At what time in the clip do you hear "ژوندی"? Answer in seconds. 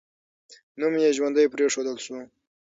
1.17-1.47